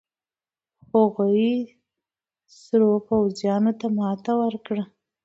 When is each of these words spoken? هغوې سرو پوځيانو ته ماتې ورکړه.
هغوې 0.91 1.55
سرو 2.61 2.91
پوځيانو 3.07 3.71
ته 3.79 3.87
ماتې 3.97 4.33
ورکړه. 4.41 4.83